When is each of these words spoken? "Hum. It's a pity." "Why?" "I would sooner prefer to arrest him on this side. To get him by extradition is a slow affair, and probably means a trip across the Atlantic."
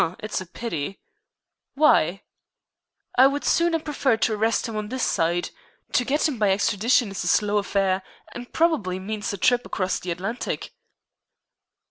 "Hum. 0.01 0.15
It's 0.17 0.41
a 0.41 0.47
pity." 0.47 0.99
"Why?" 1.75 2.23
"I 3.19 3.27
would 3.27 3.45
sooner 3.45 3.77
prefer 3.77 4.17
to 4.17 4.33
arrest 4.33 4.67
him 4.67 4.75
on 4.75 4.89
this 4.89 5.03
side. 5.03 5.51
To 5.91 6.03
get 6.03 6.27
him 6.27 6.39
by 6.39 6.49
extradition 6.51 7.11
is 7.11 7.23
a 7.23 7.27
slow 7.27 7.59
affair, 7.59 8.01
and 8.33 8.51
probably 8.51 8.97
means 8.97 9.31
a 9.31 9.37
trip 9.37 9.63
across 9.63 9.99
the 9.99 10.09
Atlantic." 10.09 10.71